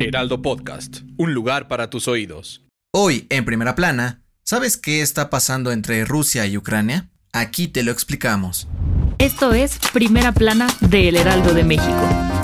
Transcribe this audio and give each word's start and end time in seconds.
Heraldo 0.00 0.42
Podcast, 0.42 1.00
un 1.16 1.34
lugar 1.34 1.66
para 1.66 1.90
tus 1.90 2.06
oídos. 2.06 2.62
Hoy, 2.92 3.26
en 3.30 3.44
primera 3.44 3.74
plana, 3.74 4.22
¿sabes 4.44 4.76
qué 4.76 5.02
está 5.02 5.28
pasando 5.28 5.72
entre 5.72 6.04
Rusia 6.04 6.46
y 6.46 6.56
Ucrania? 6.56 7.10
Aquí 7.32 7.66
te 7.66 7.82
lo 7.82 7.90
explicamos. 7.90 8.68
Esto 9.18 9.52
es 9.54 9.78
Primera 9.92 10.32
Plana 10.32 10.68
de 10.80 11.08
El 11.08 11.16
Heraldo 11.16 11.52
de 11.52 11.64
México. 11.64 12.37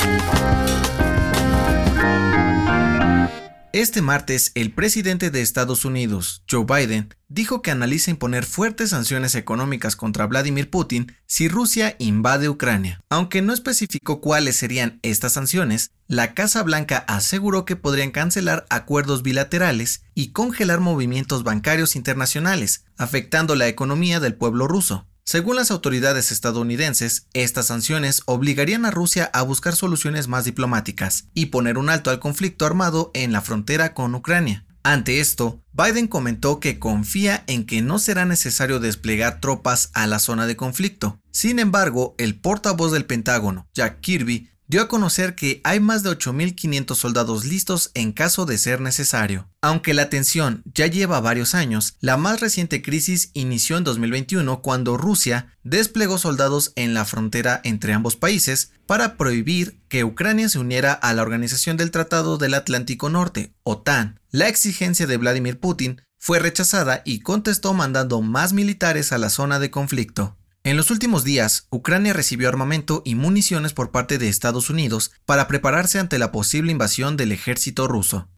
Este 3.74 4.02
martes, 4.02 4.52
el 4.54 4.72
presidente 4.72 5.32
de 5.32 5.42
Estados 5.42 5.84
Unidos, 5.84 6.44
Joe 6.48 6.64
Biden, 6.64 7.12
dijo 7.26 7.60
que 7.60 7.72
analiza 7.72 8.12
imponer 8.12 8.44
fuertes 8.44 8.90
sanciones 8.90 9.34
económicas 9.34 9.96
contra 9.96 10.28
Vladimir 10.28 10.70
Putin 10.70 11.16
si 11.26 11.48
Rusia 11.48 11.96
invade 11.98 12.48
Ucrania. 12.48 13.00
Aunque 13.10 13.42
no 13.42 13.52
especificó 13.52 14.20
cuáles 14.20 14.54
serían 14.54 15.00
estas 15.02 15.32
sanciones, 15.32 15.90
la 16.06 16.34
Casa 16.34 16.62
Blanca 16.62 16.98
aseguró 17.08 17.64
que 17.64 17.74
podrían 17.74 18.12
cancelar 18.12 18.64
acuerdos 18.70 19.24
bilaterales 19.24 20.04
y 20.14 20.30
congelar 20.30 20.78
movimientos 20.78 21.42
bancarios 21.42 21.96
internacionales, 21.96 22.84
afectando 22.96 23.56
la 23.56 23.66
economía 23.66 24.20
del 24.20 24.36
pueblo 24.36 24.68
ruso. 24.68 25.08
Según 25.26 25.56
las 25.56 25.70
autoridades 25.70 26.30
estadounidenses, 26.30 27.28
estas 27.32 27.66
sanciones 27.66 28.22
obligarían 28.26 28.84
a 28.84 28.90
Rusia 28.90 29.30
a 29.32 29.40
buscar 29.40 29.74
soluciones 29.74 30.28
más 30.28 30.44
diplomáticas 30.44 31.28
y 31.32 31.46
poner 31.46 31.78
un 31.78 31.88
alto 31.88 32.10
al 32.10 32.20
conflicto 32.20 32.66
armado 32.66 33.10
en 33.14 33.32
la 33.32 33.40
frontera 33.40 33.94
con 33.94 34.14
Ucrania. 34.14 34.66
Ante 34.82 35.20
esto, 35.20 35.62
Biden 35.72 36.08
comentó 36.08 36.60
que 36.60 36.78
confía 36.78 37.42
en 37.46 37.64
que 37.64 37.80
no 37.80 37.98
será 37.98 38.26
necesario 38.26 38.80
desplegar 38.80 39.40
tropas 39.40 39.90
a 39.94 40.06
la 40.06 40.18
zona 40.18 40.46
de 40.46 40.56
conflicto. 40.56 41.18
Sin 41.30 41.58
embargo, 41.58 42.14
el 42.18 42.38
portavoz 42.38 42.92
del 42.92 43.06
Pentágono, 43.06 43.66
Jack 43.72 44.00
Kirby, 44.00 44.50
dio 44.74 44.82
a 44.82 44.88
conocer 44.88 45.36
que 45.36 45.60
hay 45.62 45.78
más 45.78 46.02
de 46.02 46.10
8.500 46.10 46.96
soldados 46.96 47.44
listos 47.44 47.92
en 47.94 48.10
caso 48.10 48.44
de 48.44 48.58
ser 48.58 48.80
necesario. 48.80 49.48
Aunque 49.60 49.94
la 49.94 50.10
tensión 50.10 50.64
ya 50.74 50.88
lleva 50.88 51.20
varios 51.20 51.54
años, 51.54 51.94
la 52.00 52.16
más 52.16 52.40
reciente 52.40 52.82
crisis 52.82 53.30
inició 53.34 53.76
en 53.76 53.84
2021 53.84 54.62
cuando 54.62 54.96
Rusia 54.96 55.56
desplegó 55.62 56.18
soldados 56.18 56.72
en 56.74 56.92
la 56.92 57.04
frontera 57.04 57.60
entre 57.62 57.92
ambos 57.92 58.16
países 58.16 58.72
para 58.84 59.16
prohibir 59.16 59.80
que 59.86 60.02
Ucrania 60.02 60.48
se 60.48 60.58
uniera 60.58 60.92
a 60.92 61.12
la 61.12 61.22
Organización 61.22 61.76
del 61.76 61.92
Tratado 61.92 62.36
del 62.36 62.54
Atlántico 62.54 63.08
Norte, 63.08 63.54
OTAN. 63.62 64.18
La 64.32 64.48
exigencia 64.48 65.06
de 65.06 65.18
Vladimir 65.18 65.60
Putin 65.60 66.02
fue 66.18 66.40
rechazada 66.40 67.02
y 67.04 67.20
contestó 67.20 67.74
mandando 67.74 68.22
más 68.22 68.52
militares 68.52 69.12
a 69.12 69.18
la 69.18 69.30
zona 69.30 69.60
de 69.60 69.70
conflicto. 69.70 70.36
En 70.66 70.78
los 70.78 70.90
últimos 70.90 71.24
días, 71.24 71.66
Ucrania 71.68 72.14
recibió 72.14 72.48
armamento 72.48 73.02
y 73.04 73.16
municiones 73.16 73.74
por 73.74 73.90
parte 73.90 74.16
de 74.16 74.28
Estados 74.28 74.70
Unidos 74.70 75.12
para 75.26 75.46
prepararse 75.46 75.98
ante 75.98 76.18
la 76.18 76.32
posible 76.32 76.72
invasión 76.72 77.18
del 77.18 77.32
ejército 77.32 77.86
ruso. 77.86 78.30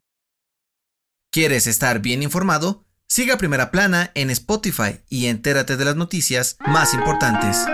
¿Quieres 1.31 1.67
estar 1.67 2.01
bien 2.01 2.21
informado? 2.21 2.83
Siga 3.07 3.37
Primera 3.37 3.71
Plana 3.71 4.11
en 4.13 4.29
Spotify 4.29 4.99
y 5.07 5.27
entérate 5.27 5.77
de 5.77 5.85
las 5.85 5.95
noticias 5.95 6.57
más 6.67 6.93
importantes. 6.93 7.65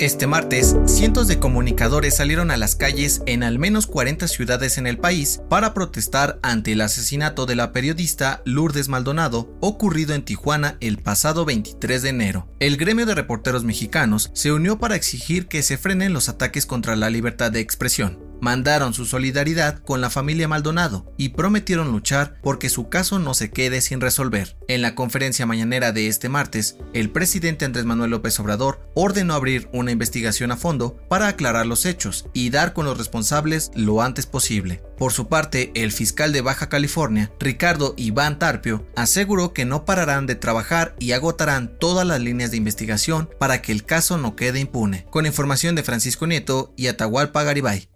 Este 0.00 0.26
martes, 0.26 0.76
cientos 0.86 1.28
de 1.28 1.38
comunicadores 1.38 2.16
salieron 2.16 2.50
a 2.50 2.56
las 2.56 2.74
calles 2.74 3.20
en 3.26 3.42
al 3.42 3.58
menos 3.58 3.86
40 3.86 4.28
ciudades 4.28 4.78
en 4.78 4.86
el 4.86 4.96
país 4.96 5.42
para 5.50 5.74
protestar 5.74 6.38
ante 6.42 6.72
el 6.72 6.80
asesinato 6.80 7.44
de 7.44 7.54
la 7.54 7.72
periodista 7.72 8.40
Lourdes 8.46 8.88
Maldonado 8.88 9.54
ocurrido 9.60 10.14
en 10.14 10.24
Tijuana 10.24 10.78
el 10.80 10.96
pasado 10.96 11.44
23 11.44 12.00
de 12.00 12.08
enero. 12.08 12.48
El 12.60 12.78
gremio 12.78 13.04
de 13.04 13.14
reporteros 13.14 13.62
mexicanos 13.62 14.30
se 14.32 14.52
unió 14.52 14.78
para 14.78 14.96
exigir 14.96 15.48
que 15.48 15.62
se 15.62 15.76
frenen 15.76 16.14
los 16.14 16.30
ataques 16.30 16.64
contra 16.64 16.96
la 16.96 17.10
libertad 17.10 17.52
de 17.52 17.60
expresión 17.60 18.29
mandaron 18.40 18.94
su 18.94 19.06
solidaridad 19.06 19.78
con 19.78 20.00
la 20.00 20.10
familia 20.10 20.48
Maldonado 20.48 21.12
y 21.16 21.30
prometieron 21.30 21.92
luchar 21.92 22.38
porque 22.42 22.68
su 22.68 22.88
caso 22.88 23.18
no 23.18 23.34
se 23.34 23.50
quede 23.50 23.80
sin 23.80 24.00
resolver. 24.00 24.56
En 24.68 24.82
la 24.82 24.94
conferencia 24.94 25.46
mañanera 25.46 25.92
de 25.92 26.08
este 26.08 26.28
martes, 26.28 26.76
el 26.92 27.10
presidente 27.10 27.64
Andrés 27.64 27.84
Manuel 27.84 28.10
López 28.10 28.38
Obrador 28.40 28.80
ordenó 28.94 29.34
abrir 29.34 29.68
una 29.72 29.90
investigación 29.90 30.52
a 30.52 30.56
fondo 30.56 30.98
para 31.08 31.28
aclarar 31.28 31.66
los 31.66 31.86
hechos 31.86 32.26
y 32.32 32.50
dar 32.50 32.72
con 32.72 32.86
los 32.86 32.98
responsables 32.98 33.70
lo 33.74 34.02
antes 34.02 34.26
posible. 34.26 34.82
Por 34.96 35.12
su 35.12 35.28
parte, 35.28 35.72
el 35.74 35.92
fiscal 35.92 36.32
de 36.32 36.42
Baja 36.42 36.68
California, 36.68 37.32
Ricardo 37.40 37.94
Iván 37.96 38.38
Tarpio, 38.38 38.86
aseguró 38.96 39.54
que 39.54 39.64
no 39.64 39.84
pararán 39.84 40.26
de 40.26 40.34
trabajar 40.34 40.94
y 40.98 41.12
agotarán 41.12 41.78
todas 41.78 42.06
las 42.06 42.20
líneas 42.20 42.50
de 42.50 42.58
investigación 42.58 43.30
para 43.38 43.62
que 43.62 43.72
el 43.72 43.84
caso 43.84 44.18
no 44.18 44.36
quede 44.36 44.60
impune. 44.60 45.06
Con 45.10 45.26
información 45.26 45.74
de 45.74 45.82
Francisco 45.82 46.26
Nieto 46.26 46.74
y 46.76 46.88
Atahualpa 46.88 47.42
Garibay. 47.42 47.89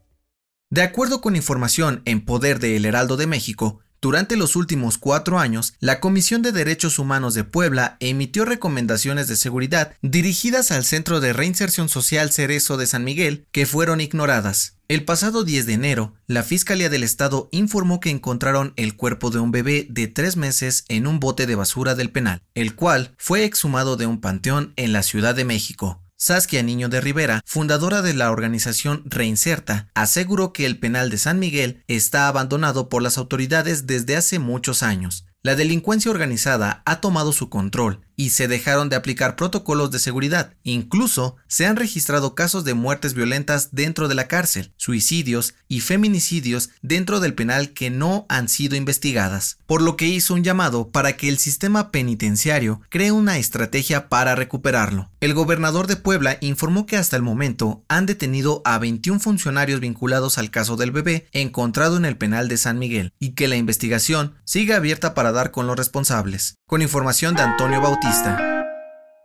De 0.70 0.82
acuerdo 0.82 1.20
con 1.20 1.36
información 1.36 2.02
en 2.04 2.24
poder 2.24 2.58
de 2.58 2.76
El 2.76 2.84
Heraldo 2.84 3.16
de 3.16 3.26
México, 3.26 3.80
durante 4.04 4.36
los 4.36 4.54
últimos 4.54 4.98
cuatro 4.98 5.38
años, 5.38 5.72
la 5.80 5.98
Comisión 5.98 6.42
de 6.42 6.52
Derechos 6.52 6.98
Humanos 6.98 7.32
de 7.32 7.42
Puebla 7.42 7.96
emitió 8.00 8.44
recomendaciones 8.44 9.28
de 9.28 9.36
seguridad 9.36 9.94
dirigidas 10.02 10.70
al 10.72 10.84
Centro 10.84 11.20
de 11.20 11.32
Reinserción 11.32 11.88
Social 11.88 12.30
Cerezo 12.30 12.76
de 12.76 12.86
San 12.86 13.02
Miguel 13.02 13.46
que 13.50 13.64
fueron 13.64 14.02
ignoradas. 14.02 14.76
El 14.88 15.06
pasado 15.06 15.42
10 15.42 15.64
de 15.64 15.72
enero, 15.72 16.12
la 16.26 16.42
Fiscalía 16.42 16.90
del 16.90 17.02
Estado 17.02 17.48
informó 17.50 17.98
que 17.98 18.10
encontraron 18.10 18.74
el 18.76 18.94
cuerpo 18.94 19.30
de 19.30 19.38
un 19.38 19.52
bebé 19.52 19.86
de 19.88 20.06
tres 20.06 20.36
meses 20.36 20.84
en 20.88 21.06
un 21.06 21.18
bote 21.18 21.46
de 21.46 21.54
basura 21.54 21.94
del 21.94 22.10
penal, 22.10 22.42
el 22.54 22.74
cual 22.74 23.14
fue 23.16 23.44
exhumado 23.44 23.96
de 23.96 24.04
un 24.04 24.20
panteón 24.20 24.74
en 24.76 24.92
la 24.92 25.02
Ciudad 25.02 25.34
de 25.34 25.46
México. 25.46 26.03
Saskia 26.26 26.62
Niño 26.62 26.88
de 26.88 27.02
Rivera, 27.02 27.42
fundadora 27.44 28.00
de 28.00 28.14
la 28.14 28.30
organización 28.30 29.02
Reinserta, 29.04 29.90
aseguró 29.92 30.54
que 30.54 30.64
el 30.64 30.78
penal 30.78 31.10
de 31.10 31.18
San 31.18 31.38
Miguel 31.38 31.84
está 31.86 32.28
abandonado 32.28 32.88
por 32.88 33.02
las 33.02 33.18
autoridades 33.18 33.86
desde 33.86 34.16
hace 34.16 34.38
muchos 34.38 34.82
años. 34.82 35.26
La 35.42 35.54
delincuencia 35.54 36.10
organizada 36.10 36.82
ha 36.86 37.02
tomado 37.02 37.34
su 37.34 37.50
control 37.50 38.06
y 38.16 38.30
se 38.30 38.48
dejaron 38.48 38.88
de 38.88 38.96
aplicar 38.96 39.36
protocolos 39.36 39.90
de 39.90 39.98
seguridad. 39.98 40.54
Incluso 40.62 41.36
se 41.48 41.66
han 41.66 41.76
registrado 41.76 42.34
casos 42.34 42.64
de 42.64 42.74
muertes 42.74 43.14
violentas 43.14 43.70
dentro 43.72 44.08
de 44.08 44.14
la 44.14 44.28
cárcel, 44.28 44.72
suicidios 44.76 45.54
y 45.68 45.80
feminicidios 45.80 46.70
dentro 46.82 47.20
del 47.20 47.34
penal 47.34 47.70
que 47.70 47.90
no 47.90 48.26
han 48.28 48.48
sido 48.48 48.76
investigadas, 48.76 49.58
por 49.66 49.82
lo 49.82 49.96
que 49.96 50.06
hizo 50.06 50.34
un 50.34 50.44
llamado 50.44 50.90
para 50.90 51.16
que 51.16 51.28
el 51.28 51.38
sistema 51.38 51.90
penitenciario 51.90 52.80
cree 52.88 53.10
una 53.10 53.38
estrategia 53.38 54.08
para 54.08 54.34
recuperarlo. 54.34 55.10
El 55.20 55.34
gobernador 55.34 55.86
de 55.86 55.96
Puebla 55.96 56.38
informó 56.40 56.86
que 56.86 56.96
hasta 56.96 57.16
el 57.16 57.22
momento 57.22 57.84
han 57.88 58.06
detenido 58.06 58.62
a 58.64 58.78
21 58.78 59.20
funcionarios 59.20 59.80
vinculados 59.80 60.38
al 60.38 60.50
caso 60.50 60.76
del 60.76 60.90
bebé 60.90 61.26
encontrado 61.32 61.96
en 61.96 62.04
el 62.04 62.16
penal 62.16 62.48
de 62.48 62.58
San 62.58 62.78
Miguel 62.78 63.12
y 63.18 63.30
que 63.30 63.48
la 63.48 63.56
investigación 63.56 64.34
sigue 64.44 64.74
abierta 64.74 65.14
para 65.14 65.32
dar 65.32 65.50
con 65.50 65.66
los 65.66 65.76
responsables. 65.76 66.56
Con 66.66 66.82
información 66.82 67.34
de 67.34 67.42
Antonio 67.42 67.80
Bautista, 67.80 68.03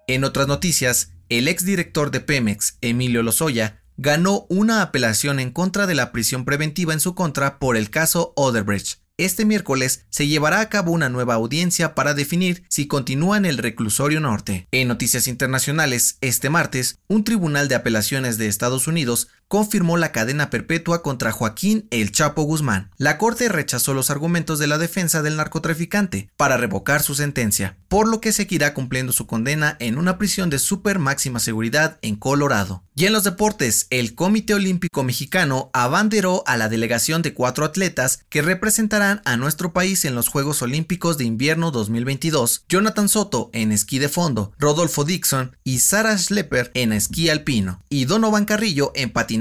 en 0.07 0.23
otras 0.23 0.47
noticias, 0.47 1.11
el 1.27 1.47
exdirector 1.47 2.11
de 2.11 2.21
Pemex, 2.21 2.77
Emilio 2.81 3.23
Lozoya, 3.23 3.83
ganó 3.97 4.45
una 4.49 4.81
apelación 4.81 5.39
en 5.39 5.51
contra 5.51 5.85
de 5.85 5.95
la 5.95 6.11
prisión 6.11 6.45
preventiva 6.45 6.93
en 6.93 6.99
su 6.99 7.13
contra 7.13 7.59
por 7.59 7.75
el 7.75 7.89
caso 7.89 8.33
Oderbrecht. 8.35 8.99
Este 9.17 9.43
miércoles 9.43 10.05
se 10.09 10.27
llevará 10.27 10.61
a 10.61 10.69
cabo 10.69 10.93
una 10.93 11.09
nueva 11.09 11.33
audiencia 11.33 11.93
para 11.93 12.13
definir 12.13 12.63
si 12.69 12.87
continúa 12.87 13.35
en 13.35 13.45
el 13.45 13.57
reclusorio 13.57 14.21
norte. 14.21 14.65
En 14.71 14.87
noticias 14.87 15.27
internacionales, 15.27 16.17
este 16.21 16.49
martes, 16.49 16.99
un 17.09 17.25
tribunal 17.25 17.67
de 17.67 17.75
apelaciones 17.75 18.37
de 18.37 18.47
Estados 18.47 18.87
Unidos 18.87 19.27
confirmó 19.49 19.97
la 19.97 20.11
cadena 20.11 20.51
perpetua 20.51 21.01
contra 21.01 21.31
Joaquín 21.31 21.87
El 21.89 22.11
Chapo 22.11 22.43
Guzmán. 22.43 22.91
La 22.97 23.17
Corte 23.17 23.49
rechazó 23.49 23.95
los 23.95 24.11
argumentos 24.11 24.59
de 24.59 24.67
la 24.67 24.77
defensa 24.77 25.23
del 25.23 25.37
narcotraficante 25.37 26.29
para 26.37 26.55
revocar 26.55 27.01
su 27.01 27.15
sentencia, 27.15 27.75
por 27.87 28.07
lo 28.07 28.21
que 28.21 28.31
seguirá 28.31 28.75
cumpliendo 28.75 29.11
su 29.11 29.25
condena 29.25 29.75
en 29.79 29.97
una 29.97 30.19
prisión 30.19 30.51
de 30.51 30.59
super 30.59 30.99
máxima 30.99 31.39
seguridad 31.39 31.97
en 32.03 32.15
Colorado. 32.15 32.83
Y 32.93 33.05
en 33.05 33.13
los 33.13 33.23
deportes, 33.23 33.87
el 33.89 34.13
Comité 34.13 34.53
Olímpico 34.53 35.03
Mexicano 35.03 35.71
abanderó 35.73 36.43
a 36.45 36.55
la 36.55 36.69
delegación 36.69 37.23
de 37.23 37.33
cuatro 37.33 37.65
atletas 37.65 38.19
que 38.29 38.43
representarán 38.43 39.21
a 39.25 39.35
nuestro 39.35 39.73
país 39.73 40.05
en 40.05 40.13
los 40.13 40.27
Juegos 40.27 40.61
Olímpicos 40.61 41.17
de 41.17 41.23
Invierno 41.23 41.71
2022, 41.71 42.65
Jonathan 42.69 43.09
Soto 43.09 43.49
en 43.53 43.71
esquí 43.71 43.97
de 43.97 44.09
fondo, 44.09 44.51
Rodolfo 44.59 45.05
Dixon 45.05 45.55
y 45.63 45.79
Sarah 45.79 46.17
Schlepper 46.17 46.69
en 46.75 46.93
esquí 46.93 47.29
alpino, 47.29 47.81
y 47.89 48.05
Donovan 48.05 48.45
Carrillo 48.45 48.91
en 48.93 49.09
patinaje 49.09 49.38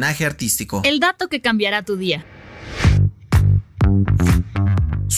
El 0.85 1.01
dato 1.01 1.29
que 1.29 1.41
cambiará 1.41 1.83
tu 1.83 1.97
día. 1.97 2.25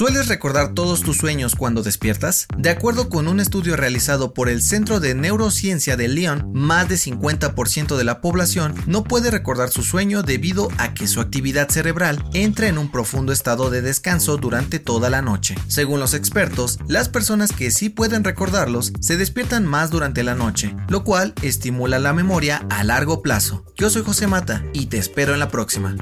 ¿Sueles 0.00 0.28
recordar 0.28 0.72
todos 0.72 1.02
tus 1.02 1.18
sueños 1.18 1.54
cuando 1.54 1.82
despiertas? 1.82 2.46
De 2.56 2.70
acuerdo 2.70 3.10
con 3.10 3.28
un 3.28 3.38
estudio 3.38 3.76
realizado 3.76 4.32
por 4.32 4.48
el 4.48 4.62
Centro 4.62 4.98
de 4.98 5.14
Neurociencia 5.14 5.94
de 5.94 6.08
Lyon, 6.08 6.50
más 6.54 6.88
de 6.88 6.94
50% 6.94 7.98
de 7.98 8.04
la 8.04 8.22
población 8.22 8.74
no 8.86 9.04
puede 9.04 9.30
recordar 9.30 9.68
su 9.68 9.82
sueño 9.82 10.22
debido 10.22 10.70
a 10.78 10.94
que 10.94 11.06
su 11.06 11.20
actividad 11.20 11.68
cerebral 11.68 12.24
entra 12.32 12.68
en 12.68 12.78
un 12.78 12.90
profundo 12.90 13.30
estado 13.30 13.68
de 13.68 13.82
descanso 13.82 14.38
durante 14.38 14.78
toda 14.78 15.10
la 15.10 15.20
noche. 15.20 15.54
Según 15.68 16.00
los 16.00 16.14
expertos, 16.14 16.78
las 16.88 17.10
personas 17.10 17.52
que 17.52 17.70
sí 17.70 17.90
pueden 17.90 18.24
recordarlos 18.24 18.94
se 19.00 19.18
despiertan 19.18 19.66
más 19.66 19.90
durante 19.90 20.22
la 20.22 20.34
noche, 20.34 20.74
lo 20.88 21.04
cual 21.04 21.34
estimula 21.42 21.98
la 21.98 22.14
memoria 22.14 22.64
a 22.70 22.84
largo 22.84 23.20
plazo. 23.20 23.66
Yo 23.76 23.90
soy 23.90 24.02
José 24.02 24.26
Mata 24.26 24.64
y 24.72 24.86
te 24.86 24.96
espero 24.96 25.34
en 25.34 25.40
la 25.40 25.50
próxima. 25.50 25.94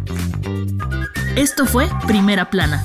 Esto 1.35 1.67
fue 1.67 1.91
Primera 2.07 2.49
Plana 2.49 2.85